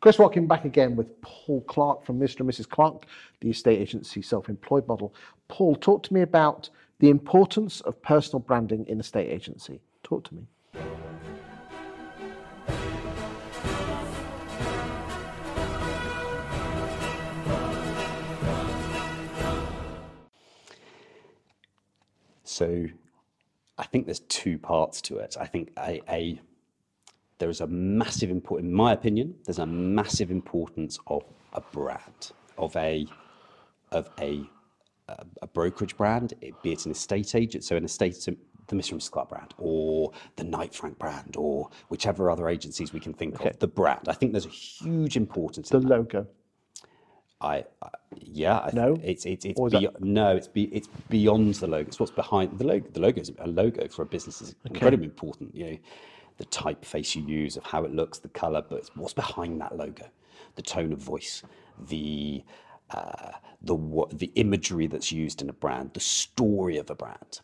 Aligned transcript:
Chris 0.00 0.16
Watkin 0.16 0.46
back 0.46 0.64
again 0.64 0.94
with 0.94 1.20
Paul 1.22 1.62
Clark 1.62 2.04
from 2.04 2.20
Mr. 2.20 2.40
and 2.40 2.48
Mrs. 2.48 2.68
Clark, 2.68 3.06
the 3.40 3.50
estate 3.50 3.80
agency 3.80 4.22
self 4.22 4.48
employed 4.48 4.86
model. 4.86 5.12
Paul, 5.48 5.74
talk 5.74 6.04
to 6.04 6.14
me 6.14 6.20
about 6.20 6.70
the 7.00 7.10
importance 7.10 7.80
of 7.80 8.00
personal 8.00 8.38
branding 8.38 8.86
in 8.86 9.00
estate 9.00 9.28
agency. 9.28 9.80
Talk 10.04 10.22
to 10.28 10.34
me. 10.36 10.46
So 22.44 22.86
I 23.76 23.84
think 23.84 24.06
there's 24.06 24.20
two 24.20 24.58
parts 24.58 25.02
to 25.02 25.18
it. 25.18 25.36
I 25.40 25.46
think 25.46 25.72
a, 25.76 26.00
a 26.08 26.40
there 27.38 27.50
is 27.50 27.60
a 27.60 27.66
massive 27.66 28.30
import, 28.30 28.60
in 28.62 28.72
my 28.72 28.92
opinion, 28.92 29.34
there's 29.44 29.58
a 29.60 29.66
massive 29.66 30.30
importance 30.30 30.98
of 31.06 31.22
a 31.52 31.60
brand, 31.60 32.32
of 32.56 32.74
a 32.76 33.06
of 33.92 34.10
a 34.20 34.48
a 35.40 35.46
brokerage 35.46 35.96
brand, 35.96 36.34
be 36.62 36.72
it 36.72 36.84
an 36.84 36.92
estate 36.92 37.34
agent, 37.34 37.64
so 37.64 37.76
an 37.76 37.84
estate 37.84 38.14
the 38.66 38.76
Mr. 38.76 38.92
and 38.92 39.00
Mrs. 39.00 39.10
Clark 39.10 39.30
brand, 39.30 39.54
or 39.56 40.12
the 40.36 40.44
Knight 40.44 40.74
Frank 40.74 40.98
brand, 40.98 41.36
or 41.38 41.70
whichever 41.88 42.30
other 42.30 42.50
agencies 42.50 42.92
we 42.92 43.00
can 43.00 43.14
think 43.14 43.36
Okay. 43.36 43.48
of. 43.48 43.58
The 43.60 43.66
brand, 43.68 44.06
I 44.08 44.12
think 44.12 44.32
there's 44.32 44.44
a 44.44 44.50
huge 44.50 45.16
importance. 45.16 45.70
The 45.70 45.78
logo. 45.80 46.26
I, 47.40 47.64
I 47.80 47.88
yeah, 48.20 48.58
I, 48.58 48.70
No? 48.74 48.98
it's 49.02 49.24
it's 49.24 49.46
it's 49.46 49.58
that- 49.70 50.00
no, 50.00 50.36
it's 50.36 50.48
be, 50.48 50.64
it's 50.64 50.88
beyond 51.08 51.54
the 51.54 51.66
logo. 51.68 51.86
It's 51.88 51.98
what's 51.98 52.12
behind 52.12 52.58
the 52.58 52.66
logo. 52.66 52.86
The 52.90 53.00
logo 53.00 53.20
is 53.22 53.32
a 53.38 53.46
logo 53.46 53.88
for 53.88 54.02
a 54.02 54.06
business 54.06 54.42
is 54.42 54.54
incredibly 54.66 55.06
important. 55.06 55.54
You 55.54 55.64
know, 55.70 55.76
the 56.38 56.46
typeface 56.46 57.14
you 57.16 57.22
use 57.22 57.56
of 57.56 57.64
how 57.64 57.84
it 57.84 57.92
looks, 57.94 58.18
the 58.18 58.28
color, 58.28 58.62
but 58.68 58.88
what's 58.94 59.14
behind 59.14 59.60
that 59.60 59.76
logo, 59.76 60.06
the 60.54 60.62
tone 60.62 60.92
of 60.92 60.98
voice, 60.98 61.42
the 61.88 62.42
uh, 62.90 63.32
the 63.62 63.76
the 64.12 64.32
imagery 64.36 64.86
that's 64.86 65.12
used 65.12 65.42
in 65.42 65.50
a 65.50 65.52
brand, 65.52 65.90
the 65.94 66.00
story 66.00 66.78
of 66.78 66.88
a 66.90 66.94
brand. 66.94 67.40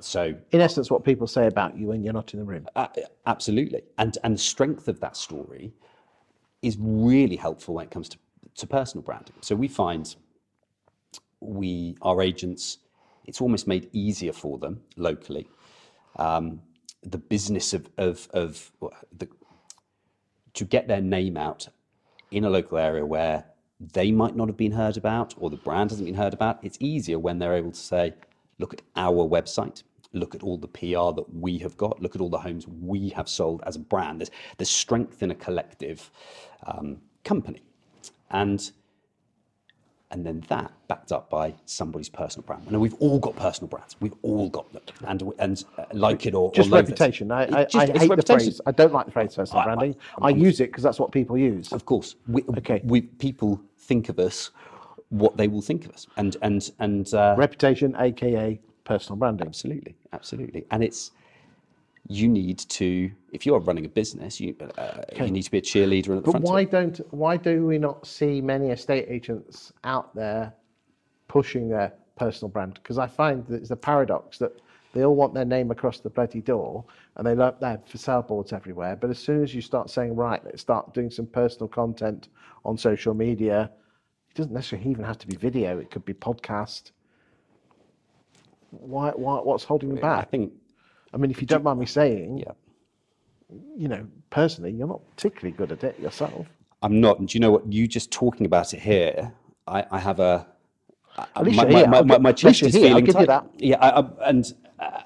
So 0.00 0.34
In 0.50 0.60
essence, 0.60 0.90
what 0.90 1.04
people 1.04 1.26
say 1.26 1.46
about 1.46 1.76
you 1.76 1.88
when 1.88 2.02
you're 2.02 2.14
not 2.14 2.32
in 2.32 2.40
the 2.40 2.46
room. 2.46 2.66
uh, 2.74 2.88
absolutely, 3.26 3.82
and 3.98 4.16
and 4.24 4.34
the 4.34 4.38
strength 4.38 4.88
of 4.88 4.98
that 5.00 5.16
story 5.16 5.72
is 6.62 6.76
really 6.80 7.36
helpful 7.36 7.74
when 7.74 7.86
it 7.86 7.90
comes 7.90 8.08
to, 8.08 8.18
to 8.56 8.66
personal 8.66 9.02
branding. 9.02 9.34
So 9.40 9.54
we 9.54 9.68
find 9.68 10.14
we 11.40 11.96
our 12.02 12.22
agents, 12.22 12.78
it's 13.26 13.40
almost 13.40 13.66
made 13.66 13.88
easier 13.92 14.32
for 14.32 14.58
them 14.58 14.80
locally. 14.96 15.48
Um, 16.16 16.60
the 17.02 17.18
business 17.18 17.72
of 17.72 17.88
of 17.96 18.28
of 18.32 18.72
the 19.16 19.28
to 20.54 20.64
get 20.64 20.88
their 20.88 21.00
name 21.00 21.36
out 21.36 21.68
in 22.30 22.44
a 22.44 22.50
local 22.50 22.78
area 22.78 23.04
where 23.04 23.44
they 23.80 24.12
might 24.12 24.36
not 24.36 24.48
have 24.48 24.56
been 24.56 24.72
heard 24.72 24.96
about 24.96 25.34
or 25.38 25.48
the 25.48 25.56
brand 25.56 25.90
hasn't 25.90 26.06
been 26.06 26.14
heard 26.14 26.34
about, 26.34 26.62
it's 26.62 26.76
easier 26.80 27.18
when 27.18 27.38
they're 27.38 27.54
able 27.54 27.70
to 27.70 27.78
say, 27.78 28.12
look 28.58 28.74
at 28.74 28.82
our 28.94 29.26
website, 29.26 29.82
look 30.12 30.34
at 30.34 30.42
all 30.42 30.58
the 30.58 30.68
PR 30.68 31.14
that 31.14 31.24
we 31.32 31.58
have 31.58 31.76
got, 31.76 32.00
look 32.02 32.14
at 32.14 32.20
all 32.20 32.28
the 32.28 32.38
homes 32.38 32.66
we 32.68 33.08
have 33.10 33.28
sold 33.28 33.62
as 33.64 33.76
a 33.76 33.80
brand. 33.80 34.20
There's, 34.20 34.30
there's 34.58 34.70
strength 34.70 35.22
in 35.22 35.30
a 35.30 35.34
collective 35.34 36.10
um, 36.66 36.98
company. 37.24 37.62
And 38.30 38.70
and 40.10 40.26
then 40.26 40.42
that 40.48 40.72
backed 40.88 41.12
up 41.12 41.30
by 41.30 41.54
somebody's 41.66 42.08
personal 42.08 42.44
brand. 42.44 42.64
I 42.66 42.72
know 42.72 42.80
we've 42.80 42.94
all 42.94 43.18
got 43.18 43.36
personal 43.36 43.68
brands. 43.68 43.96
We've 44.00 44.14
all 44.22 44.48
got 44.48 44.70
them, 44.72 44.82
and 45.06 45.32
and 45.38 45.64
uh, 45.78 45.84
like 45.92 46.26
it 46.26 46.34
or 46.34 46.50
Just 46.52 46.70
or 46.70 46.74
reputation. 46.76 47.30
I, 47.30 47.42
I, 47.42 47.64
just- 47.64 47.76
I 47.76 47.98
hate 47.98 48.16
the 48.16 48.22
phrase. 48.22 48.60
I 48.66 48.72
don't 48.72 48.92
like 48.92 49.06
the 49.06 49.12
phrase 49.12 49.34
personal 49.34 49.60
I- 49.60 49.62
I- 49.62 49.66
branding. 49.66 49.96
I, 50.20 50.30
use 50.30 50.60
it 50.60 50.66
because 50.70 50.82
that's 50.82 50.98
what 50.98 51.12
people 51.12 51.38
use. 51.38 51.72
Of 51.72 51.84
course, 51.84 52.16
we, 52.28 52.42
Okay. 52.58 52.80
we 52.84 53.02
people 53.02 53.60
think 53.78 54.08
of 54.08 54.18
us 54.18 54.50
what 55.10 55.36
they 55.36 55.48
will 55.48 55.62
think 55.62 55.84
of 55.86 55.92
us, 55.92 56.06
and 56.16 56.36
and 56.42 56.70
and 56.80 57.12
uh, 57.14 57.34
Reputation, 57.38 57.94
aka 57.98 58.58
personal 58.84 59.16
branding. 59.16 59.46
absolutely, 59.46 59.94
absolutely, 60.12 60.64
and 60.72 60.82
it's 60.82 61.12
you 62.10 62.28
need 62.28 62.58
to 62.58 63.10
if 63.32 63.46
you're 63.46 63.60
running 63.60 63.86
a 63.86 63.88
business, 63.88 64.40
you 64.40 64.56
uh, 64.76 65.02
you 65.14 65.30
need 65.30 65.42
to 65.42 65.50
be 65.50 65.58
a 65.58 65.62
cheerleader 65.62 66.18
at 66.18 66.24
the 66.24 66.32
But 66.32 66.42
why 66.42 66.64
don't 66.64 67.00
why 67.14 67.36
do 67.36 67.64
we 67.64 67.78
not 67.78 68.04
see 68.04 68.40
many 68.40 68.70
estate 68.70 69.06
agents 69.08 69.72
out 69.84 70.12
there 70.14 70.52
pushing 71.28 71.68
their 71.68 71.92
personal 72.16 72.50
brand? 72.50 72.74
Because 72.74 72.98
I 72.98 73.06
find 73.06 73.46
that 73.46 73.62
it's 73.62 73.70
a 73.70 73.76
paradox 73.76 74.38
that 74.38 74.60
they 74.92 75.04
all 75.04 75.14
want 75.14 75.34
their 75.34 75.44
name 75.44 75.70
across 75.70 76.00
the 76.00 76.10
bloody 76.10 76.40
door 76.40 76.84
and 77.14 77.24
they 77.24 77.36
love 77.36 77.60
their 77.60 77.80
for 77.86 77.96
sale 77.96 78.22
boards 78.22 78.52
everywhere. 78.52 78.96
But 78.96 79.10
as 79.10 79.20
soon 79.20 79.44
as 79.44 79.54
you 79.54 79.62
start 79.62 79.88
saying, 79.88 80.16
right, 80.16 80.44
let's 80.44 80.60
start 80.60 80.92
doing 80.92 81.12
some 81.12 81.26
personal 81.26 81.68
content 81.68 82.28
on 82.64 82.76
social 82.76 83.14
media, 83.14 83.70
it 84.30 84.34
doesn't 84.34 84.52
necessarily 84.52 84.90
even 84.90 85.04
have 85.04 85.18
to 85.18 85.28
be 85.28 85.36
video, 85.36 85.78
it 85.78 85.92
could 85.92 86.04
be 86.04 86.14
podcast. 86.14 86.90
Why, 88.70 89.10
why 89.10 89.38
what's 89.38 89.62
holding 89.62 89.90
them 89.90 90.00
back? 90.00 90.18
I 90.18 90.28
think 90.28 90.52
I 91.12 91.16
mean, 91.16 91.30
if 91.30 91.40
you 91.40 91.46
don't 91.46 91.64
mind 91.64 91.78
me 91.80 91.86
saying, 91.86 92.38
yeah. 92.38 92.52
you 93.76 93.88
know, 93.88 94.06
personally, 94.30 94.70
you're 94.70 94.86
not 94.88 95.00
particularly 95.10 95.56
good 95.56 95.72
at 95.72 95.82
it 95.84 95.98
yourself. 95.98 96.46
I'm 96.82 97.00
not. 97.00 97.18
And 97.18 97.28
do 97.28 97.36
you 97.36 97.40
know 97.40 97.50
what? 97.50 97.70
You 97.72 97.86
just 97.86 98.10
talking 98.10 98.46
about 98.46 98.72
it 98.74 98.80
here, 98.80 99.32
I, 99.66 99.84
I 99.90 99.98
have 99.98 100.20
a. 100.20 100.46
I- 101.16 101.26
At 101.36 101.44
least 101.44 101.56
my, 101.56 101.62
you're 101.64 101.78
here. 101.78 101.88
my, 101.88 102.02
my, 102.02 102.18
my 102.18 102.32
chest 102.32 102.62
is 102.62 102.74
here. 102.74 102.84
I'll 102.84 102.88
feeling 102.90 103.04
give 103.04 103.14
you 103.20 103.26
tight. 103.26 103.44
that. 103.44 103.50
Yeah, 103.58 103.76
I, 103.80 104.00
I, 104.00 104.28
and 104.28 104.54
uh, 104.78 105.00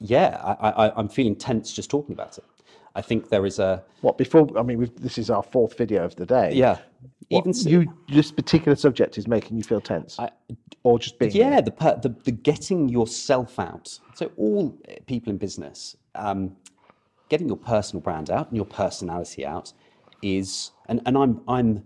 yeah, 0.00 0.40
I, 0.42 0.70
I, 0.70 0.92
I'm 0.98 1.08
feeling 1.08 1.36
tense 1.36 1.72
just 1.72 1.88
talking 1.90 2.12
about 2.12 2.36
it. 2.38 2.44
I 2.94 3.02
think 3.02 3.28
there 3.28 3.46
is 3.46 3.58
a 3.58 3.82
What 4.00 4.18
before? 4.18 4.48
I 4.58 4.62
mean, 4.62 4.78
we've, 4.78 4.94
this 5.00 5.18
is 5.18 5.30
our 5.30 5.42
fourth 5.42 5.76
video 5.78 6.04
of 6.04 6.16
the 6.16 6.26
day. 6.26 6.52
yeah. 6.54 6.78
Even 7.30 7.52
you, 7.54 7.92
this 8.08 8.30
particular 8.30 8.76
subject 8.76 9.18
is 9.18 9.26
making 9.26 9.56
you 9.56 9.62
feel 9.64 9.80
tense, 9.80 10.18
or 10.84 10.98
just 10.98 11.18
being. 11.18 11.32
yeah, 11.32 11.60
the, 11.60 11.72
the 12.02 12.14
the 12.24 12.30
getting 12.30 12.88
yourself 12.88 13.58
out. 13.58 13.98
So 14.14 14.30
all 14.36 14.78
uh, 14.88 14.94
people 15.06 15.30
in 15.30 15.38
business, 15.38 15.96
um, 16.14 16.56
getting 17.28 17.48
your 17.48 17.56
personal 17.56 18.00
brand 18.00 18.30
out 18.30 18.48
and 18.48 18.56
your 18.56 18.66
personality 18.66 19.44
out 19.44 19.72
is, 20.22 20.70
and, 20.88 21.02
and 21.04 21.18
I'm 21.18 21.40
I'm 21.48 21.82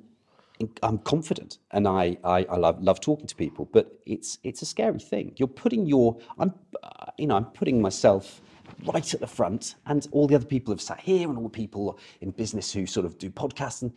I'm 0.83 0.99
confident 0.99 1.59
and 1.71 1.89
I, 1.89 2.19
I, 2.23 2.45
I 2.45 2.57
love, 2.57 2.83
love 2.83 3.01
talking 3.01 3.27
to 3.27 3.35
people, 3.35 3.69
but 3.73 3.99
it's 4.07 4.39
it's 4.43 4.63
a 4.63 4.67
scary 4.67 4.99
thing. 4.99 5.33
You're 5.37 5.49
putting 5.49 5.87
your 5.87 6.19
I'm 6.39 6.53
you 7.17 7.27
know 7.27 7.37
I'm 7.37 7.47
putting 7.47 7.81
myself 7.81 8.43
right 8.87 9.15
at 9.15 9.21
the 9.21 9.27
front, 9.27 9.77
and 9.87 10.07
all 10.13 10.27
the 10.27 10.35
other 10.35 10.47
people 10.47 10.73
have 10.73 10.81
sat 10.81 11.01
here, 11.01 11.29
and 11.29 11.37
all 11.37 11.45
the 11.45 11.51
people 11.51 11.99
in 12.21 12.31
business 12.31 12.73
who 12.73 12.87
sort 12.87 13.07
of 13.07 13.19
do 13.19 13.31
podcasts, 13.31 13.83
and 13.83 13.93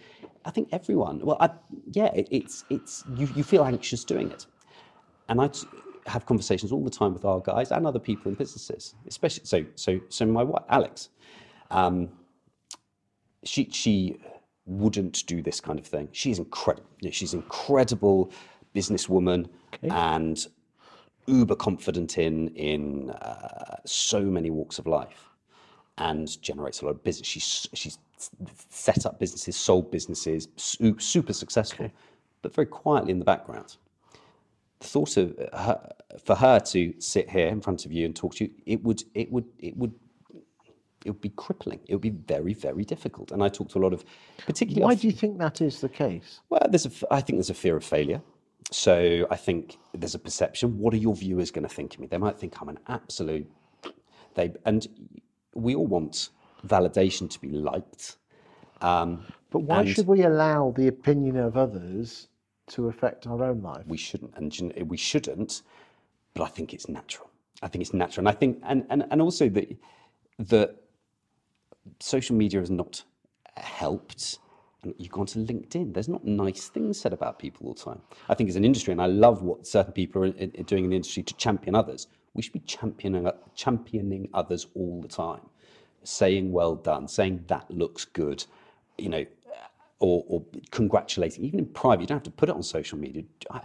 I 0.45 0.51
think 0.51 0.69
everyone. 0.71 1.19
Well, 1.19 1.37
I, 1.39 1.49
yeah, 1.91 2.11
it, 2.13 2.27
it's 2.31 2.65
it's 2.69 3.03
you 3.15 3.29
you 3.35 3.43
feel 3.43 3.63
anxious 3.63 4.03
doing 4.03 4.31
it, 4.31 4.45
and 5.29 5.41
I 5.41 5.47
t- 5.47 5.67
have 6.07 6.25
conversations 6.25 6.71
all 6.71 6.83
the 6.83 6.89
time 6.89 7.13
with 7.13 7.25
our 7.25 7.39
guys 7.39 7.71
and 7.71 7.87
other 7.87 7.99
people 7.99 8.29
in 8.29 8.35
businesses, 8.35 8.95
especially 9.07 9.45
so 9.45 9.65
so 9.75 9.99
so 10.09 10.25
my 10.25 10.43
wife 10.43 10.63
Alex. 10.69 11.09
Um, 11.71 12.09
she 13.43 13.69
she 13.71 14.17
wouldn't 14.65 15.25
do 15.27 15.41
this 15.41 15.59
kind 15.59 15.79
of 15.79 15.85
thing. 15.85 16.07
She's 16.11 16.39
incredible. 16.39 16.87
You 17.01 17.09
know, 17.09 17.11
She's 17.11 17.33
an 17.33 17.41
incredible 17.41 18.31
businesswoman 18.75 19.47
and 19.83 20.47
uber 21.27 21.55
confident 21.55 22.17
in 22.17 22.49
in 22.49 23.09
uh, 23.11 23.77
so 23.85 24.21
many 24.21 24.49
walks 24.49 24.79
of 24.79 24.87
life, 24.87 25.29
and 25.97 26.41
generates 26.41 26.81
a 26.81 26.85
lot 26.85 26.91
of 26.91 27.03
business. 27.03 27.27
She's 27.27 27.67
she's 27.73 27.97
set 28.69 29.05
up 29.05 29.19
businesses, 29.19 29.55
sold 29.55 29.91
businesses, 29.91 30.47
su- 30.55 30.99
super 30.99 31.33
successful, 31.33 31.91
but 32.41 32.53
very 32.53 32.67
quietly 32.67 33.11
in 33.11 33.19
the 33.19 33.25
background. 33.25 33.77
The 34.79 34.87
thought 34.87 35.17
of 35.17 35.37
her, 35.53 35.89
for 36.23 36.35
her 36.35 36.59
to 36.59 36.93
sit 36.99 37.29
here 37.29 37.47
in 37.47 37.61
front 37.61 37.85
of 37.85 37.91
you 37.91 38.05
and 38.05 38.15
talk 38.15 38.35
to 38.35 38.45
you, 38.45 38.51
it 38.65 38.83
would 38.83 39.03
it 39.13 39.31
would 39.31 39.45
it 39.59 39.75
would 39.77 39.93
it 41.05 41.09
would 41.09 41.21
be 41.21 41.29
crippling. 41.29 41.79
It 41.87 41.95
would 41.95 42.01
be 42.01 42.09
very, 42.11 42.53
very 42.53 42.85
difficult. 42.85 43.31
And 43.31 43.43
I 43.43 43.49
talk 43.49 43.69
to 43.69 43.79
a 43.79 43.81
lot 43.81 43.93
of, 43.93 44.03
particularly. 44.45 44.83
Why 44.83 44.95
do 44.95 45.07
you 45.07 45.13
think 45.13 45.37
that 45.39 45.61
is 45.61 45.81
the 45.81 45.89
case? 45.89 46.39
well, 46.49 46.61
there's 46.69 46.85
a, 46.85 46.91
I 47.11 47.21
think 47.21 47.37
there's 47.37 47.49
a 47.49 47.53
fear 47.53 47.75
of 47.75 47.83
failure. 47.83 48.21
So 48.71 49.27
I 49.29 49.35
think 49.35 49.77
there's 49.93 50.15
a 50.15 50.19
perception. 50.19 50.77
What 50.79 50.93
are 50.93 50.97
your 50.97 51.15
viewers 51.15 51.51
going 51.51 51.67
to 51.67 51.73
think 51.73 51.93
of 51.93 51.99
me? 51.99 52.07
They 52.07 52.17
might 52.17 52.39
think 52.39 52.61
I'm 52.61 52.69
an 52.69 52.79
absolute. 52.87 53.49
They 54.35 54.53
and 54.65 54.87
we 55.53 55.75
all 55.75 55.87
want 55.87 56.29
validation 56.65 57.29
to 57.29 57.39
be 57.39 57.49
liked. 57.49 58.17
Um, 58.81 59.25
But 59.51 59.59
why 59.59 59.81
and 59.81 59.89
should 59.89 60.07
we 60.07 60.23
allow 60.23 60.71
the 60.71 60.87
opinion 60.87 61.37
of 61.37 61.57
others 61.57 62.27
to 62.67 62.87
affect 62.87 63.27
our 63.27 63.43
own 63.43 63.61
life? 63.61 63.85
we 63.85 63.97
shouldn't, 63.97 64.33
and 64.35 64.73
we 64.89 64.97
shouldn't. 64.97 65.61
But 66.33 66.43
I 66.43 66.47
think 66.47 66.73
it's 66.73 66.89
natural. 66.89 67.29
I 67.61 67.67
think 67.67 67.81
it's 67.83 67.93
natural, 67.93 68.27
and 68.27 68.29
I 68.35 68.37
think, 68.37 68.59
and 68.63 68.85
and, 68.89 69.05
and 69.11 69.21
also 69.21 69.49
that 69.49 69.77
that 70.39 70.75
social 71.99 72.35
media 72.35 72.59
has 72.59 72.71
not 72.71 73.03
helped. 73.57 74.39
You 74.97 75.09
go 75.09 75.21
onto 75.21 75.45
LinkedIn. 75.45 75.93
There's 75.93 76.09
not 76.09 76.25
nice 76.25 76.67
things 76.67 76.99
said 76.99 77.13
about 77.13 77.39
people 77.39 77.67
all 77.67 77.73
the 77.73 77.83
time. 77.83 78.01
I 78.29 78.33
think 78.33 78.49
as 78.49 78.55
an 78.55 78.65
industry, 78.65 78.91
and 78.91 79.01
I 79.01 79.05
love 79.07 79.41
what 79.41 79.65
certain 79.65 79.93
people 79.93 80.23
are 80.23 80.25
in, 80.25 80.51
in- 80.51 80.63
doing 80.63 80.83
in 80.85 80.89
the 80.89 80.95
industry 80.95 81.23
to 81.23 81.33
champion 81.35 81.75
others. 81.75 82.07
We 82.33 82.41
should 82.41 82.53
be 82.53 82.59
championing 82.59 83.27
uh, 83.27 83.33
championing 83.55 84.29
others 84.33 84.67
all 84.75 85.01
the 85.01 85.07
time, 85.07 85.41
saying 86.03 86.51
"well 86.51 86.75
done," 86.75 87.07
saying 87.07 87.45
"that 87.47 87.69
looks 87.69 88.05
good," 88.05 88.45
you 88.97 89.09
know, 89.09 89.25
uh, 89.47 89.67
or, 89.99 90.23
or 90.27 90.43
congratulating, 90.71 91.45
even 91.45 91.59
in 91.59 91.65
private, 91.67 92.01
you 92.01 92.07
don't 92.07 92.17
have 92.17 92.23
to 92.23 92.31
put 92.31 92.49
it 92.49 92.55
on 92.55 92.63
social 92.63 92.97
media. 92.97 93.23
I, 93.51 93.61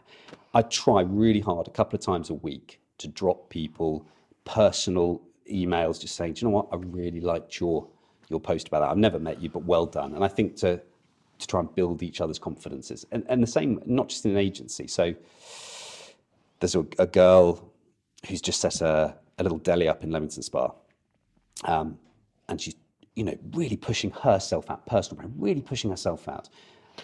I 0.55 0.63
try 0.63 1.03
really 1.03 1.41
hard 1.41 1.67
a 1.67 1.71
couple 1.71 1.99
of 1.99 2.05
times 2.05 2.31
a 2.31 2.35
week 2.35 2.81
to 2.99 3.09
drop 3.09 3.49
people 3.51 4.07
personal 4.45 5.23
emails 5.51 6.01
just 6.01 6.17
saying, 6.17 6.35
do 6.35 6.41
you 6.41 6.51
know 6.51 6.57
what, 6.57 6.69
I 6.73 6.77
really 6.77 7.21
liked 7.21 7.61
your 7.61 7.87
your 8.29 8.41
post 8.41 8.69
about 8.69 8.81
that. 8.81 8.91
I've 8.91 8.99
never 8.99 9.19
met 9.19 9.41
you, 9.41 9.49
but 9.49 9.65
well 9.65 9.87
done. 9.87 10.15
And 10.15 10.23
I 10.23 10.29
think 10.29 10.57
to 10.57 10.81
to 11.39 11.47
try 11.47 11.61
and 11.61 11.75
build 11.75 12.03
each 12.03 12.21
other's 12.21 12.39
confidences. 12.39 13.07
And, 13.13 13.25
and 13.29 13.43
the 13.43 13.47
same, 13.47 13.81
not 13.87 14.09
just 14.09 14.25
in 14.25 14.33
an 14.33 14.39
agency. 14.39 14.87
So 14.87 15.15
there's 16.61 16.75
a, 16.75 16.85
a 16.99 17.07
girl 17.07 17.73
who's 18.27 18.41
just 18.41 18.61
set 18.61 18.81
a, 18.81 19.17
a 19.39 19.43
little 19.43 19.59
deli 19.59 19.89
up 19.89 20.03
in 20.03 20.11
Leamington 20.11 20.43
Spa. 20.43 20.73
Um, 21.65 21.99
and 22.49 22.61
she's, 22.61 22.75
you 23.15 23.25
know, 23.25 23.37
really 23.53 23.77
pushing 23.77 24.11
herself 24.11 24.71
out, 24.71 24.87
personal 24.87 25.17
brand, 25.17 25.35
really 25.39 25.61
pushing 25.61 25.91
herself 25.91 26.29
out. 26.29 26.49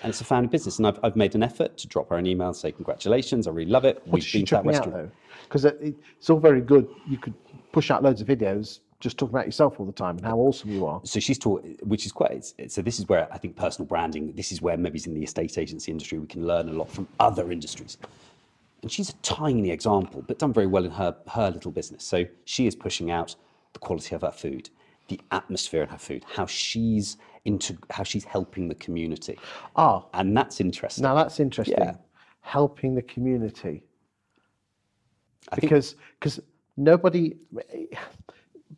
And 0.03 0.11
it's 0.11 0.21
a 0.21 0.25
family 0.25 0.49
business. 0.49 0.79
And 0.79 0.87
I've, 0.87 0.99
I've 1.05 1.17
made 1.17 1.35
an 1.35 1.43
effort 1.43 1.77
to 1.79 1.87
drop 1.87 2.11
her 2.11 2.17
an 2.17 2.27
email 2.27 2.49
and 2.49 2.57
say, 2.57 2.73
congratulations, 2.73 3.47
I 3.47 3.51
really 3.51 3.71
love 3.71 3.85
it. 3.85 4.03
What 4.07 4.19
is 4.19 4.25
she 4.25 4.43
chucking 4.43 4.75
out 4.75 4.93
though? 4.93 5.11
Because 5.45 5.65
it, 5.65 5.79
it's 6.19 6.31
all 6.31 6.41
very 6.41 6.61
good. 6.61 6.89
You 7.09 7.19
could 7.19 7.35
push 7.71 7.91
out 7.91 8.03
loads 8.03 8.21
of 8.21 8.27
videos 8.27 8.81
just 9.05 9.19
talking 9.19 9.35
about 9.35 9.45
yourself 9.45 9.79
all 9.79 9.85
the 9.85 9.93
time 9.93 10.17
and 10.17 10.25
how 10.25 10.39
awesome 10.39 10.71
you 10.71 10.87
are. 10.87 10.99
So 11.05 11.21
she's 11.21 11.39
taught, 11.39 11.63
which 11.83 12.07
is 12.07 12.13
quite. 12.13 12.43
So 12.69 12.81
this 12.81 12.99
is 12.99 13.07
where 13.07 13.31
I 13.31 13.37
think 13.37 13.55
personal 13.55 13.87
branding. 13.87 14.33
This 14.33 14.51
is 14.51 14.63
where 14.63 14.79
maybe 14.79 14.99
in 15.05 15.13
the 15.13 15.23
estate 15.23 15.59
agency 15.59 15.93
industry 15.93 16.19
we 16.19 16.27
can 16.27 16.47
learn 16.47 16.71
a 16.71 16.73
lot 16.73 16.89
from 16.91 17.07
other 17.21 17.53
industries. 17.53 17.99
And 18.81 18.91
she's 18.91 19.11
a 19.11 19.15
tiny 19.23 19.71
example, 19.71 20.25
but 20.27 20.39
done 20.39 20.55
very 20.55 20.67
well 20.67 20.87
in 20.87 20.91
her 20.91 21.15
her 21.29 21.51
little 21.51 21.71
business. 21.71 22.03
So 22.03 22.25
she 22.47 22.67
is 22.67 22.75
pushing 22.75 23.11
out 23.11 23.37
the 23.75 23.79
quality 23.79 24.15
of 24.15 24.23
her 24.23 24.33
food, 24.33 24.71
the 25.09 25.21
atmosphere 25.31 25.83
in 25.83 25.91
her 25.91 25.99
food, 25.99 26.25
how 26.35 26.47
she's 26.47 27.19
into 27.45 27.77
how 27.91 28.05
she's 28.05 28.25
helping 28.25 28.69
the 28.69 28.75
community. 28.75 29.39
Ah, 29.77 30.07
and 30.15 30.35
that's 30.35 30.63
interesting. 30.63 31.03
Now 31.03 31.15
that's 31.15 31.41
interesting. 31.41 31.77
Yeah. 31.79 31.97
Helping 32.41 32.95
the 32.95 33.03
community. 33.03 33.83
I 35.53 35.57
because 35.57 35.97
because 36.19 36.41
nobody 36.79 37.35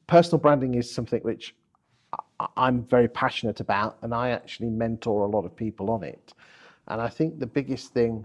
personal 0.07 0.39
branding 0.39 0.75
is 0.75 0.93
something 0.93 1.21
which 1.21 1.55
I'm 2.57 2.85
very 2.85 3.09
passionate 3.09 3.61
about, 3.61 3.99
and 4.03 4.15
I 4.15 4.31
actually 4.31 4.69
mentor 4.69 5.25
a 5.25 5.29
lot 5.29 5.45
of 5.45 5.57
people 5.57 5.91
on 5.91 6.03
it. 6.03 6.35
And 6.89 7.01
I 7.01 7.09
think 7.09 7.39
the 7.39 7.47
biggest 7.47 7.93
thing, 7.93 8.25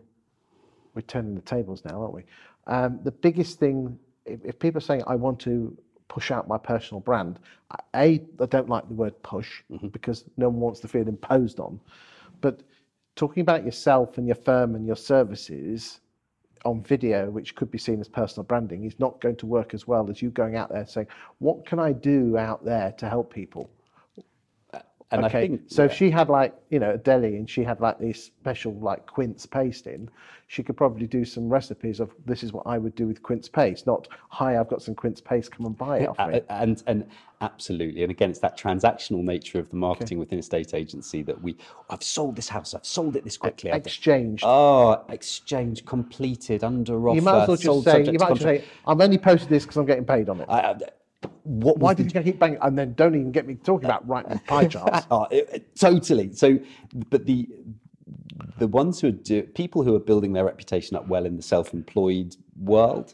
we're 0.93 1.01
turning 1.01 1.35
the 1.35 1.41
tables 1.41 1.83
now, 1.85 2.01
aren't 2.01 2.13
we? 2.13 2.23
Um, 2.67 2.99
the 3.03 3.11
biggest 3.11 3.59
thing, 3.59 3.97
if, 4.25 4.39
if 4.43 4.59
people 4.59 4.77
are 4.77 4.81
saying, 4.81 5.03
I 5.07 5.15
want 5.15 5.39
to 5.41 5.75
push 6.07 6.29
out 6.29 6.47
my 6.47 6.57
personal 6.57 6.99
brand, 6.99 7.39
I- 7.71 8.03
A, 8.03 8.21
I 8.39 8.45
don't 8.45 8.69
like 8.69 8.87
the 8.87 8.93
word 8.93 9.21
push 9.23 9.63
because 9.91 10.25
no 10.37 10.49
one 10.49 10.59
wants 10.59 10.79
to 10.81 10.87
feel 10.87 11.07
imposed 11.07 11.59
on. 11.59 11.79
But 12.41 12.61
talking 13.15 13.41
about 13.41 13.65
yourself 13.65 14.17
and 14.17 14.27
your 14.27 14.35
firm 14.35 14.75
and 14.75 14.85
your 14.85 14.95
services 14.95 16.01
on 16.65 16.83
video, 16.83 17.29
which 17.29 17.55
could 17.55 17.71
be 17.71 17.77
seen 17.77 17.99
as 17.99 18.07
personal 18.07 18.43
branding, 18.43 18.83
is 18.83 18.99
not 18.99 19.21
going 19.21 19.35
to 19.37 19.45
work 19.45 19.73
as 19.73 19.87
well 19.87 20.09
as 20.09 20.21
you 20.21 20.29
going 20.29 20.55
out 20.55 20.69
there 20.69 20.85
saying, 20.85 21.07
"What 21.39 21.65
can 21.65 21.79
I 21.79 21.93
do 21.93 22.37
out 22.37 22.63
there 22.63 22.91
to 22.93 23.09
help 23.09 23.33
people?" 23.33 23.69
And 25.11 25.25
okay, 25.25 25.37
I 25.39 25.41
think 25.47 25.61
so 25.67 25.83
if 25.85 25.93
she 25.93 26.09
had 26.09 26.29
like 26.29 26.55
you 26.69 26.79
know 26.79 26.91
a 26.91 26.97
deli 26.97 27.35
and 27.35 27.49
she 27.49 27.63
had 27.63 27.81
like 27.81 27.99
this 27.99 28.23
special 28.25 28.73
like 28.75 29.05
quince 29.05 29.45
paste 29.45 29.87
in, 29.87 30.09
she 30.47 30.63
could 30.63 30.77
probably 30.77 31.07
do 31.07 31.25
some 31.25 31.49
recipes 31.49 31.99
of 31.99 32.11
this 32.25 32.43
is 32.43 32.53
what 32.53 32.65
I 32.65 32.77
would 32.77 32.95
do 32.95 33.07
with 33.07 33.21
quince 33.21 33.49
paste, 33.49 33.87
not 33.87 34.07
hi 34.29 34.57
I've 34.59 34.69
got 34.69 34.81
some 34.81 34.95
quince 34.95 35.19
paste, 35.21 35.51
come 35.51 35.65
and 35.65 35.77
buy 35.77 35.99
it 35.99 36.09
off 36.09 36.17
me. 36.29 36.41
And 36.49 36.81
and 36.87 37.05
absolutely 37.41 38.03
and 38.03 38.11
again 38.11 38.29
it's 38.29 38.39
that 38.39 38.55
transactional 38.57 39.23
nature 39.23 39.57
of 39.59 39.67
the 39.71 39.75
marketing 39.75 40.19
within 40.19 40.37
a 40.37 40.43
state 40.43 40.75
agency 40.75 41.23
that 41.23 41.41
we 41.41 41.57
i've 41.89 42.03
sold 42.03 42.35
this 42.35 42.47
house 42.47 42.75
i've 42.75 42.85
sold 42.85 43.15
it 43.15 43.23
this 43.23 43.35
quickly 43.35 43.71
Exchange. 43.71 44.41
oh 44.45 45.03
exchange 45.09 45.83
completed 45.83 46.63
under 46.63 47.09
offer 47.09 47.15
you 47.15 47.23
might 47.23 47.41
as 47.41 47.47
well 47.47 47.57
just 47.57 47.83
say, 47.83 48.03
you 48.03 48.19
might 48.19 48.29
just 48.29 48.43
say, 48.43 48.63
I've 48.85 49.01
only 49.01 49.17
posted 49.17 49.49
this 49.49 49.63
because 49.63 49.77
I'm 49.77 49.87
getting 49.87 50.05
paid 50.05 50.29
on 50.29 50.39
it. 50.41 50.45
I- 50.49 50.61
I- 50.61 50.75
what 51.51 51.77
Why 51.79 51.93
did 51.93 52.13
you 52.13 52.21
keep 52.21 52.39
banging? 52.39 52.57
And 52.61 52.77
then 52.77 52.93
don't 52.93 53.15
even 53.15 53.31
get 53.31 53.45
me 53.47 53.55
talking 53.55 53.85
about 53.85 54.07
writing 54.07 54.39
pie 54.47 54.67
charts. 54.73 55.05
Oh, 55.11 55.27
it- 55.31 55.49
it- 55.51 55.75
totally. 55.75 56.31
So, 56.33 56.59
but 57.09 57.25
the 57.25 57.47
the 58.57 58.67
ones 58.67 58.99
who 59.01 59.07
are 59.09 59.11
do, 59.11 59.43
people 59.43 59.83
who 59.83 59.95
are 59.95 59.99
building 59.99 60.33
their 60.33 60.45
reputation 60.45 60.95
up 60.95 61.07
well 61.07 61.25
in 61.25 61.35
the 61.35 61.41
self-employed 61.41 62.35
world 62.59 63.13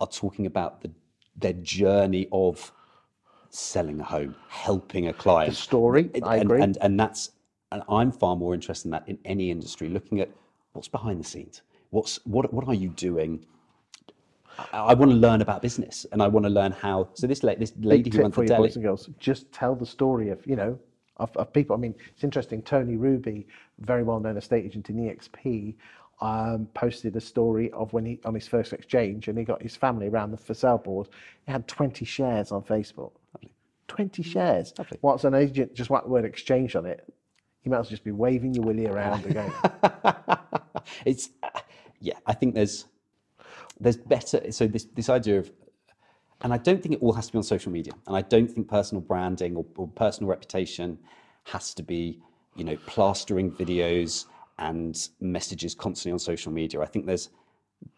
are 0.00 0.06
talking 0.06 0.46
about 0.46 0.82
the 0.82 0.90
their 1.36 1.52
journey 1.54 2.28
of 2.32 2.72
selling 3.50 4.00
a 4.00 4.04
home, 4.04 4.34
helping 4.48 5.06
a 5.08 5.12
client. 5.12 5.50
The 5.50 5.56
story, 5.56 6.10
And- 6.14 6.24
I 6.24 6.36
agree. 6.36 6.60
And 6.62 6.76
and 6.80 6.98
that's 7.00 7.30
and 7.72 7.82
I'm 7.88 8.12
far 8.12 8.34
more 8.36 8.54
interested 8.54 8.86
in 8.88 8.90
that 8.92 9.04
in 9.08 9.18
any 9.24 9.50
industry, 9.50 9.88
looking 9.88 10.20
at 10.20 10.30
what's 10.72 10.88
behind 10.88 11.20
the 11.20 11.28
scenes. 11.28 11.62
What's 11.90 12.18
what 12.26 12.52
what 12.52 12.66
are 12.68 12.74
you 12.74 12.88
doing? 12.90 13.46
I, 14.72 14.78
I 14.78 14.94
want 14.94 15.10
to 15.10 15.16
learn 15.16 15.42
about 15.42 15.62
business, 15.62 16.06
and 16.12 16.22
I 16.22 16.28
want 16.28 16.44
to 16.44 16.50
learn 16.50 16.72
how. 16.72 17.08
So 17.14 17.26
this 17.26 17.42
la- 17.42 17.54
this 17.54 17.72
lady 17.80 18.10
who 18.10 18.22
runs 18.22 18.34
for 18.34 18.42
the 18.42 18.48
deli. 18.48 18.68
boys 18.68 18.76
and 18.76 18.84
girls. 18.84 19.08
Just 19.18 19.50
tell 19.52 19.74
the 19.74 19.86
story 19.86 20.30
of 20.30 20.44
you 20.46 20.56
know 20.56 20.78
of, 21.16 21.36
of 21.36 21.52
people. 21.52 21.74
I 21.74 21.78
mean, 21.78 21.94
it's 22.14 22.24
interesting. 22.24 22.62
Tony 22.62 22.96
Ruby, 22.96 23.46
very 23.80 24.02
well 24.02 24.20
known 24.20 24.36
estate 24.36 24.64
agent 24.64 24.90
in 24.90 24.96
EXP, 24.96 25.74
um, 26.20 26.68
posted 26.74 27.16
a 27.16 27.20
story 27.20 27.70
of 27.72 27.92
when 27.92 28.04
he 28.04 28.20
on 28.24 28.34
his 28.34 28.48
first 28.48 28.72
exchange 28.72 29.28
and 29.28 29.38
he 29.38 29.44
got 29.44 29.62
his 29.62 29.76
family 29.76 30.08
around 30.08 30.30
the 30.30 30.36
for 30.36 30.54
sale 30.54 30.78
board. 30.78 31.08
He 31.46 31.52
had 31.52 31.66
20 31.68 32.04
shares 32.04 32.52
on 32.52 32.62
Facebook. 32.62 33.12
20 33.88 34.22
shares. 34.22 34.74
What's 35.00 35.24
an 35.24 35.34
agent 35.34 35.74
just 35.74 35.88
whack 35.88 36.02
the 36.02 36.10
word 36.10 36.24
exchange 36.26 36.76
on 36.76 36.84
it? 36.84 37.10
You 37.64 37.70
might 37.70 37.78
as 37.78 37.86
well 37.86 37.90
just 37.90 38.04
be 38.04 38.12
waving 38.12 38.54
your 38.54 38.64
willy 38.64 38.86
around 38.86 39.24
again. 39.24 39.52
it's 41.04 41.30
uh, 41.42 41.48
yeah 42.00 42.14
i 42.26 42.32
think 42.32 42.54
there's 42.54 42.86
there's 43.80 43.96
better 43.96 44.50
so 44.50 44.66
this 44.66 44.84
this 44.94 45.08
idea 45.08 45.38
of 45.38 45.50
and 46.42 46.52
i 46.52 46.58
don't 46.58 46.82
think 46.82 46.94
it 46.94 47.02
all 47.02 47.12
has 47.12 47.26
to 47.26 47.32
be 47.32 47.38
on 47.38 47.42
social 47.42 47.72
media 47.72 47.92
and 48.06 48.16
i 48.16 48.22
don't 48.22 48.50
think 48.50 48.68
personal 48.68 49.00
branding 49.00 49.56
or, 49.56 49.64
or 49.76 49.88
personal 49.88 50.28
reputation 50.28 50.98
has 51.44 51.74
to 51.74 51.82
be 51.82 52.20
you 52.56 52.64
know 52.64 52.76
plastering 52.86 53.50
videos 53.52 54.26
and 54.58 55.08
messages 55.20 55.74
constantly 55.74 56.12
on 56.12 56.18
social 56.18 56.52
media 56.52 56.80
i 56.80 56.86
think 56.86 57.06
there's 57.06 57.30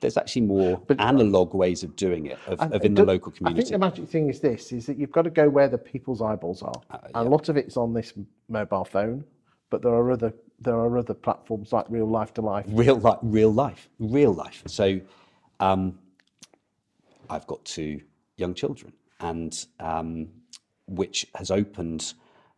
there's 0.01 0.17
actually 0.17 0.43
more 0.43 0.83
analog 0.99 1.55
ways 1.55 1.83
of 1.83 1.97
doing 1.97 2.27
it 2.27 2.39
of, 2.47 2.61
of 2.61 2.85
in 2.85 2.95
the 2.95 3.05
local 3.05 3.33
community. 3.33 3.61
I 3.61 3.65
think 3.65 3.73
the 3.73 3.79
magic 3.79 4.09
thing 4.09 4.29
is 4.29 4.41
this: 4.41 4.73
is 4.73 4.87
that 4.87 4.99
you've 4.99 5.13
got 5.13 5.23
to 5.23 5.31
go 5.31 5.49
where 5.49 5.69
the 5.69 5.79
people's 5.79 6.21
eyeballs 6.21 6.63
are. 6.63 6.81
Uh, 6.91 6.99
and 7.15 7.27
a 7.27 7.31
lot 7.31 7.49
of 7.49 7.57
it's 7.57 7.77
on 7.77 7.95
this 7.95 8.13
mobile 8.49 8.85
phone, 8.85 9.25
but 9.71 9.83
there 9.83 9.93
are 9.93 10.13
other 10.13 10.33
there 10.61 10.77
are 10.77 10.99
other 10.99 11.15
platforms 11.15 11.73
like 11.73 11.87
Real 11.89 12.09
Life 12.09 12.35
to 12.35 12.43
Life. 12.43 12.67
real 12.69 12.97
life, 12.97 13.19
real 13.23 13.53
life, 13.53 13.89
real 13.99 14.35
life. 14.35 14.63
So, 14.67 15.01
um, 15.61 15.99
I've 17.29 17.47
got 17.47 17.65
two 17.65 18.01
young 18.37 18.55
children, 18.55 18.93
and 19.21 19.67
um, 19.79 20.29
which 20.89 21.27
has 21.37 21.51
opened 21.51 22.15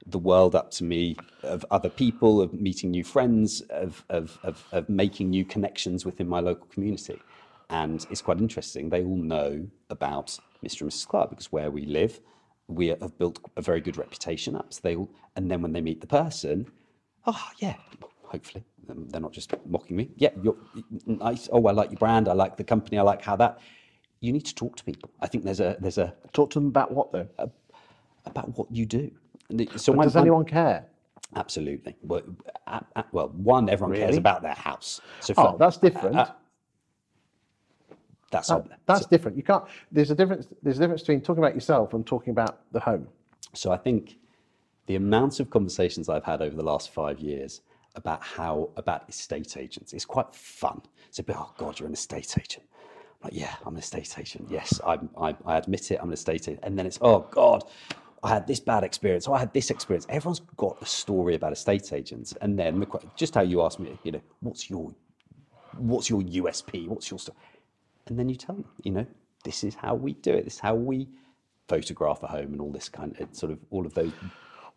the 0.06 0.18
world 0.18 0.54
up 0.54 0.70
to 0.72 0.84
me 0.84 1.16
of 1.42 1.64
other 1.70 1.90
people, 1.90 2.40
of 2.40 2.52
meeting 2.54 2.90
new 2.90 3.04
friends, 3.04 3.60
of 3.70 4.04
of 4.08 4.38
of, 4.42 4.66
of 4.72 4.88
making 4.88 5.30
new 5.30 5.44
connections 5.44 6.06
within 6.06 6.28
my 6.28 6.40
local 6.40 6.66
community. 6.66 7.20
And 7.68 8.06
it's 8.10 8.22
quite 8.22 8.38
interesting. 8.38 8.90
They 8.90 9.04
all 9.04 9.16
know 9.16 9.66
about 9.88 10.38
Mr. 10.64 10.82
and 10.82 10.90
Mrs. 10.90 11.08
Clark 11.08 11.30
because 11.30 11.50
where 11.50 11.70
we 11.70 11.86
live, 11.86 12.20
we 12.68 12.88
have 12.88 13.16
built 13.18 13.38
a 13.56 13.62
very 13.62 13.80
good 13.80 13.96
reputation 13.96 14.54
up. 14.56 14.72
So 14.74 14.80
they 14.82 14.94
all, 14.94 15.10
and 15.36 15.50
then 15.50 15.62
when 15.62 15.72
they 15.72 15.80
meet 15.80 16.00
the 16.00 16.06
person, 16.06 16.70
oh 17.26 17.48
yeah, 17.58 17.76
hopefully 18.32 18.64
um, 18.88 19.06
they're 19.10 19.20
not 19.20 19.32
just 19.32 19.52
mocking 19.66 19.96
me. 19.96 20.10
Yeah, 20.16 20.30
you're 20.42 20.56
nice. 21.06 21.48
Oh, 21.52 21.66
I 21.66 21.72
like 21.72 21.90
your 21.90 21.98
brand. 21.98 22.28
I 22.28 22.32
like 22.32 22.56
the 22.56 22.64
company. 22.64 22.98
I 22.98 23.02
like 23.02 23.22
how 23.22 23.36
that. 23.36 23.60
You 24.20 24.32
need 24.32 24.46
to 24.46 24.54
talk 24.54 24.76
to 24.76 24.84
people. 24.84 25.10
I 25.20 25.26
think 25.26 25.44
there's 25.44 25.60
a 25.60 25.76
there's 25.80 25.98
a 25.98 26.14
Talk 26.32 26.50
to 26.50 26.58
them 26.60 26.68
about 26.68 26.90
what 26.92 27.12
though? 27.12 27.28
about 28.24 28.56
what 28.56 28.68
you 28.72 28.86
do. 28.86 29.10
So 29.76 29.94
does 29.94 30.16
anyone 30.16 30.44
care? 30.44 30.86
Absolutely. 31.34 31.96
Well, 32.02 32.22
a- 32.66 32.84
a- 32.96 33.04
well, 33.12 33.28
one, 33.28 33.68
everyone 33.68 33.96
cares 33.96 34.16
about 34.16 34.42
their 34.42 34.54
house. 34.54 35.00
So 35.20 35.34
Oh, 35.36 35.56
that's 35.58 35.76
different. 35.78 36.14
uh, 36.16 36.26
that's 38.30 38.48
That- 38.48 38.68
there. 38.68 38.78
that's 38.86 39.06
different. 39.06 39.36
You 39.36 39.42
can't. 39.42 39.64
There's 39.90 40.10
a 40.10 40.14
difference. 40.14 40.46
There's 40.62 40.78
a 40.78 40.80
difference 40.80 41.02
between 41.02 41.20
talking 41.20 41.42
about 41.42 41.54
yourself 41.54 41.92
and 41.94 42.06
talking 42.06 42.30
about 42.30 42.60
the 42.72 42.80
home. 42.80 43.08
So 43.54 43.72
I 43.72 43.76
think 43.76 44.18
the 44.86 44.94
amount 44.96 45.40
of 45.40 45.50
conversations 45.50 46.08
I've 46.08 46.24
had 46.24 46.40
over 46.42 46.56
the 46.56 46.62
last 46.62 46.90
five 46.90 47.18
years 47.18 47.60
about 47.94 48.22
how 48.22 48.70
about 48.76 49.08
estate 49.08 49.56
agents 49.56 49.92
It's 49.92 50.04
quite 50.04 50.34
fun. 50.34 50.82
So, 51.10 51.22
be 51.22 51.32
oh 51.34 51.52
God, 51.56 51.78
you're 51.78 51.86
an 51.86 51.92
estate 51.92 52.36
agent. 52.38 52.64
I'm 52.74 53.24
like, 53.24 53.34
yeah, 53.34 53.54
I'm 53.64 53.74
an 53.74 53.80
estate 53.80 54.18
agent. 54.18 54.48
Yes, 54.50 54.80
I'm, 54.86 55.10
I, 55.20 55.36
I 55.44 55.58
admit 55.58 55.90
it. 55.90 55.98
I'm 56.00 56.08
an 56.08 56.14
estate 56.14 56.48
agent. 56.48 56.60
And 56.62 56.78
then 56.78 56.86
it's, 56.86 56.98
oh 57.02 57.26
God, 57.30 57.64
I 58.22 58.28
had 58.30 58.46
this 58.46 58.60
bad 58.60 58.84
experience. 58.84 59.28
I 59.28 59.38
had 59.38 59.52
this 59.52 59.70
experience. 59.70 60.06
Everyone's 60.08 60.40
got 60.56 60.78
a 60.80 60.86
story 60.86 61.34
about 61.34 61.52
estate 61.52 61.92
agents. 61.92 62.34
And 62.40 62.58
then 62.58 62.78
the 62.78 62.86
just 63.16 63.34
how 63.34 63.42
you 63.42 63.62
asked 63.62 63.80
me, 63.80 63.98
you 64.04 64.12
know, 64.12 64.22
what's 64.40 64.70
your 64.70 64.94
what's 65.76 66.08
your 66.08 66.22
USP? 66.22 66.86
What's 66.86 67.10
your 67.10 67.18
story? 67.18 67.38
And 68.06 68.18
then 68.18 68.28
you 68.28 68.36
tell 68.36 68.56
them, 68.56 68.64
you 68.82 68.92
know, 68.92 69.06
this 69.44 69.64
is 69.64 69.74
how 69.74 69.94
we 69.94 70.14
do 70.14 70.32
it. 70.32 70.44
This 70.44 70.54
is 70.54 70.60
how 70.60 70.74
we 70.74 71.08
photograph 71.68 72.22
a 72.22 72.26
home 72.26 72.52
and 72.52 72.60
all 72.60 72.70
this 72.70 72.88
kind 72.88 73.16
of 73.20 73.34
sort 73.34 73.52
of 73.52 73.58
all 73.70 73.86
of 73.86 73.94
those 73.94 74.12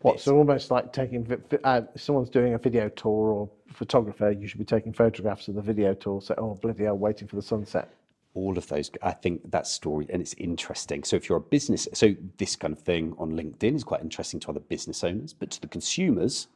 What? 0.01 0.19
So 0.19 0.35
almost 0.35 0.71
like 0.71 0.93
taking 0.93 1.27
uh, 1.63 1.81
someone's 1.95 2.29
doing 2.29 2.53
a 2.53 2.57
video 2.57 2.89
tour 2.89 3.31
or 3.31 3.49
photographer, 3.73 4.31
you 4.31 4.47
should 4.47 4.59
be 4.59 4.65
taking 4.65 4.93
photographs 4.93 5.47
of 5.47 5.55
the 5.55 5.61
video 5.61 5.93
tour. 5.93 6.21
So 6.21 6.35
oh 6.37 6.55
bloody 6.61 6.83
hell, 6.83 6.97
waiting 6.97 7.27
for 7.27 7.35
the 7.35 7.41
sunset. 7.41 7.89
all 8.35 8.57
of 8.57 8.67
those 8.67 8.91
i 9.01 9.11
think 9.11 9.49
that 9.49 9.65
story 9.65 10.05
and 10.09 10.21
it's 10.21 10.33
interesting 10.33 11.03
so 11.03 11.15
if 11.15 11.27
you're 11.27 11.37
a 11.37 11.41
business 11.41 11.87
so 11.93 12.13
this 12.37 12.55
kind 12.55 12.73
of 12.73 12.79
thing 12.79 13.15
on 13.17 13.31
linkedin 13.31 13.75
is 13.75 13.83
quite 13.83 14.01
interesting 14.01 14.39
to 14.39 14.49
other 14.49 14.59
business 14.59 15.03
owners 15.03 15.33
but 15.33 15.49
to 15.49 15.59
the 15.61 15.67
consumers 15.67 16.47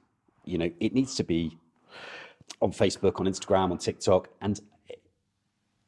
you 0.45 0.57
know 0.57 0.69
it 0.79 0.93
needs 0.93 1.15
to 1.15 1.23
be 1.23 1.57
on 2.61 2.71
facebook 2.71 3.19
on 3.19 3.25
instagram 3.25 3.71
on 3.71 3.77
tiktok 3.77 4.27
and 4.41 4.59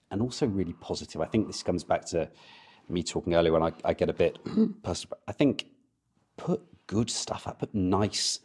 and 0.09 0.21
also 0.21 0.47
really 0.47 0.73
positive 0.73 1.21
i 1.21 1.25
think 1.25 1.45
this 1.45 1.61
comes 1.61 1.83
back 1.83 2.05
to 2.05 2.29
me 2.89 3.03
talking 3.03 3.35
earlier 3.35 3.51
when 3.51 3.63
i, 3.63 3.71
I 3.83 3.93
get 3.93 4.09
a 4.09 4.13
bit 4.13 4.39
personal 4.83 5.17
i 5.27 5.33
think 5.33 5.67
put 6.37 6.61
good 6.91 7.09
stuff 7.09 7.47
out 7.47 7.59
put 7.59 7.73
nice 7.75 8.41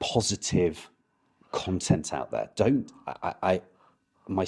positive 0.00 0.90
content 1.52 2.12
out 2.14 2.30
there 2.32 2.50
don't 2.56 2.92
i 3.08 3.14
i, 3.22 3.34
I 3.54 3.62
my 4.28 4.46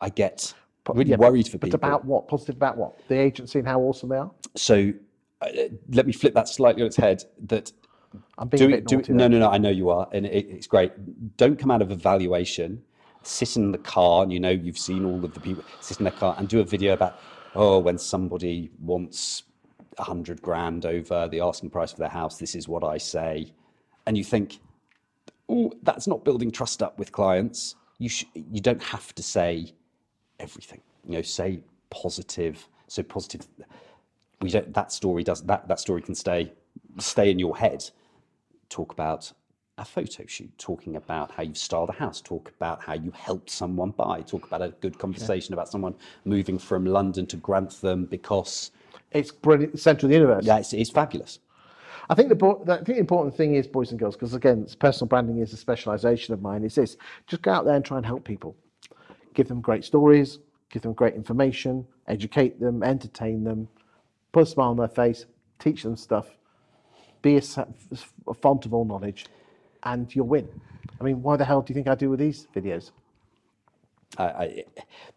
i 0.00 0.08
get 0.10 0.54
really 0.92 1.12
Yeah, 1.12 1.16
worried 1.16 1.48
for 1.48 1.58
But 1.60 1.74
people 1.74 1.74
about 1.74 2.04
what? 2.04 2.28
Positive 2.28 2.56
about 2.56 2.76
what? 2.78 3.06
The 3.08 3.16
agency 3.16 3.60
and 3.60 3.68
how 3.68 3.80
awesome 3.80 4.10
they 4.10 4.16
are. 4.16 4.32
so 4.56 4.92
uh, 5.42 5.48
let 5.90 6.06
me 6.06 6.12
flip 6.12 6.34
that 6.34 6.48
slightly 6.48 6.82
on 6.82 6.86
its 6.88 6.96
head. 6.96 7.24
That 7.46 7.72
I'm 8.38 8.48
being 8.48 8.62
do 8.62 8.66
a 8.66 8.68
it, 8.68 8.76
bit 8.76 8.84
do 8.86 8.98
naughty 8.98 9.12
no, 9.14 9.28
no, 9.28 9.38
no. 9.38 9.50
I 9.50 9.58
know 9.58 9.70
you 9.70 9.90
are, 9.90 10.08
and 10.12 10.26
it, 10.26 10.46
it's 10.50 10.66
great. 10.66 10.92
Don't 11.36 11.58
come 11.58 11.70
out 11.70 11.82
of 11.82 11.90
evaluation. 11.92 12.82
Sit 13.22 13.56
in 13.56 13.72
the 13.72 13.78
car, 13.78 14.22
and 14.24 14.32
you 14.32 14.40
know 14.40 14.50
you've 14.50 14.78
seen 14.78 15.04
all 15.04 15.24
of 15.24 15.34
the 15.34 15.40
people. 15.40 15.64
Sit 15.80 15.98
in 16.00 16.04
the 16.04 16.10
car 16.10 16.34
and 16.38 16.48
do 16.48 16.60
a 16.60 16.64
video 16.64 16.94
about 16.94 17.18
oh, 17.54 17.78
when 17.80 17.98
somebody 17.98 18.70
wants 18.80 19.44
a 20.00 20.04
hundred 20.04 20.42
grand 20.42 20.86
over 20.86 21.28
the 21.28 21.40
asking 21.40 21.70
price 21.70 21.92
for 21.92 21.98
their 21.98 22.08
house. 22.08 22.38
This 22.38 22.54
is 22.54 22.66
what 22.66 22.82
I 22.82 22.98
say, 22.98 23.52
and 24.06 24.16
you 24.16 24.24
think, 24.24 24.58
oh, 25.48 25.72
that's 25.82 26.06
not 26.06 26.24
building 26.24 26.50
trust 26.50 26.82
up 26.82 26.98
with 26.98 27.12
clients. 27.12 27.76
You 27.98 28.08
sh- 28.08 28.24
you 28.34 28.60
don't 28.60 28.82
have 28.82 29.14
to 29.14 29.22
say 29.22 29.74
everything. 30.38 30.80
You 31.06 31.12
know, 31.12 31.22
say 31.22 31.60
positive. 31.90 32.66
So 32.88 33.02
positive. 33.02 33.46
We 34.40 34.50
don't. 34.50 34.72
That 34.74 34.90
story 34.90 35.22
does 35.22 35.42
that. 35.42 35.68
That 35.68 35.80
story 35.80 36.02
can 36.02 36.14
stay 36.14 36.52
stay 36.98 37.30
in 37.30 37.38
your 37.38 37.56
head. 37.56 37.88
Talk 38.68 38.92
about 38.92 39.32
a 39.78 39.84
photo 39.84 40.24
shoot. 40.26 40.56
Talking 40.58 40.96
about 40.96 41.32
how 41.32 41.42
you've 41.42 41.58
styled 41.58 41.90
a 41.90 41.92
house. 41.92 42.20
Talk 42.20 42.52
about 42.56 42.82
how 42.82 42.94
you 42.94 43.10
helped 43.12 43.50
someone 43.50 43.90
buy. 43.90 44.22
Talk 44.22 44.46
about 44.46 44.62
a 44.62 44.70
good 44.80 44.98
conversation 44.98 45.52
about 45.52 45.68
someone 45.68 45.94
moving 46.24 46.58
from 46.58 46.84
London 46.84 47.26
to 47.26 47.36
Grantham 47.36 48.06
because 48.06 48.70
It's 49.12 49.30
brilliant. 49.30 49.78
Centre 49.78 50.06
of 50.06 50.10
the 50.10 50.16
universe. 50.16 50.44
yeah, 50.44 50.58
it's, 50.58 50.72
it's 50.72 50.90
fabulous. 50.90 51.40
I 52.08 52.14
think 52.14 52.28
the 52.28 52.46
I 52.68 52.76
think 52.76 52.86
the 52.86 52.98
important 52.98 53.36
thing 53.36 53.54
is, 53.54 53.68
boys 53.68 53.90
and 53.90 53.98
girls, 54.00 54.16
because 54.16 54.34
again, 54.34 54.62
it's 54.62 54.74
personal 54.74 55.08
branding 55.08 55.38
is 55.38 55.52
a 55.52 55.56
specialisation 55.56 56.34
of 56.34 56.42
mine. 56.42 56.64
Is 56.64 56.74
this 56.74 56.96
just 57.28 57.42
go 57.42 57.52
out 57.52 57.64
there 57.64 57.74
and 57.74 57.84
try 57.84 57.98
and 57.98 58.06
help 58.06 58.24
people, 58.24 58.56
give 59.34 59.46
them 59.46 59.60
great 59.60 59.84
stories, 59.84 60.40
give 60.70 60.82
them 60.82 60.92
great 60.92 61.14
information, 61.14 61.86
educate 62.08 62.58
them, 62.60 62.82
entertain 62.82 63.44
them, 63.44 63.68
put 64.32 64.42
a 64.42 64.46
smile 64.46 64.70
on 64.70 64.76
their 64.76 64.88
face, 64.88 65.26
teach 65.60 65.84
them 65.84 65.96
stuff, 65.96 66.26
be 67.22 67.36
a, 67.36 67.42
a 68.26 68.34
font 68.34 68.66
of 68.66 68.74
all 68.74 68.84
knowledge, 68.84 69.26
and 69.84 70.12
you'll 70.14 70.26
win. 70.26 70.48
I 71.00 71.04
mean, 71.04 71.22
why 71.22 71.36
the 71.36 71.44
hell 71.44 71.62
do 71.62 71.70
you 71.70 71.74
think 71.74 71.86
I 71.86 71.94
do 71.94 72.10
with 72.10 72.18
these 72.18 72.48
videos? 72.54 72.90
I, 74.18 74.24
I, 74.24 74.64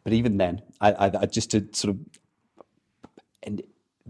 but 0.03 0.13
even 0.13 0.37
then, 0.37 0.61
I, 0.79 0.91
I, 0.91 1.21
I 1.21 1.25
just 1.25 1.49
to 1.51 1.67
sort 1.71 1.95
of, 1.95 1.99
and 3.41 3.63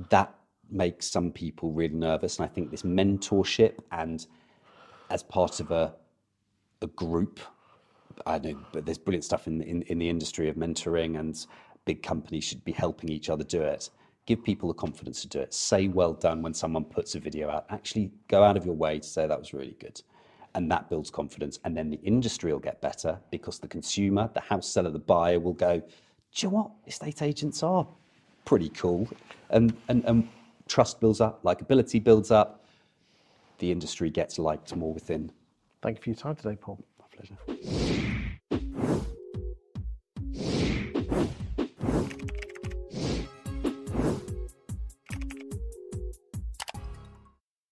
that 0.10 0.34
makes 0.70 1.08
some 1.08 1.32
people 1.32 1.72
really 1.72 1.94
nervous. 1.94 2.38
And 2.38 2.46
I 2.46 2.48
think 2.48 2.72
this 2.72 2.84
mentorship 2.84 3.80
and 3.92 4.26
as 5.10 5.24
part 5.24 5.60
of 5.60 5.72
a 5.72 5.94
a 6.82 6.88
group, 6.88 7.40
I 8.26 8.40
know, 8.40 8.60
but 8.74 8.86
there's 8.86 8.98
brilliant 8.98 9.24
stuff 9.24 9.48
in, 9.48 9.62
in 9.62 9.84
in 9.84 10.00
the 10.00 10.10
industry 10.10 10.50
of 10.50 10.56
mentoring, 10.56 11.20
and 11.20 11.46
big 11.86 12.04
companies 12.04 12.44
should 12.44 12.64
be 12.66 12.74
helping 12.74 13.10
each 13.10 13.30
other 13.30 13.44
do 13.44 13.62
it. 13.62 13.90
Give 14.26 14.44
people 14.44 14.70
the 14.70 14.76
confidence 14.76 15.22
to 15.22 15.28
do 15.28 15.40
it. 15.40 15.54
Say 15.54 15.88
well 15.88 16.14
done 16.14 16.42
when 16.42 16.54
someone 16.54 16.86
puts 16.86 17.16
a 17.16 17.20
video 17.20 17.50
out. 17.50 17.66
Actually, 17.70 18.12
go 18.28 18.44
out 18.44 18.58
of 18.58 18.66
your 18.66 18.76
way 18.76 19.00
to 19.00 19.08
say 19.08 19.28
that 19.28 19.40
was 19.40 19.54
really 19.54 19.76
good 19.80 20.02
and 20.56 20.72
that 20.72 20.90
builds 20.90 21.10
confidence. 21.10 21.60
And 21.66 21.76
then 21.76 21.90
the 21.90 22.00
industry 22.04 22.54
will 22.54 22.60
get 22.60 22.80
better 22.82 23.20
because 23.32 23.60
the 23.60 23.68
consumer, 23.68 24.30
the 24.34 24.40
house 24.40 24.68
seller, 24.68 24.92
the 24.92 25.00
buyer 25.00 25.40
will 25.40 25.54
go, 25.54 25.80
do 25.80 25.86
you 26.36 26.50
know 26.50 26.56
what? 26.56 26.72
Estate 26.88 27.22
agents 27.22 27.64
are 27.64 27.88
pretty 28.46 28.70
cool. 28.70 29.08
And, 29.50 29.76
and, 29.88 30.04
and 30.06 30.28
trust 30.68 31.00
builds 31.00 31.22
up, 31.22 31.44
likability 31.44 32.04
builds 32.04 32.32
up. 32.32 32.64
The 33.60 33.72
industry 33.72 34.10
gets 34.10 34.40
liked 34.40 34.76
more 34.76 34.94
within. 34.94 35.32
Thank 35.82 35.98
you 35.98 36.04
for 36.04 36.10
your 36.10 36.18
time 36.18 36.36
today, 36.36 36.56
Paul. 36.56 36.84
My 37.00 37.06
pleasure. 37.12 38.13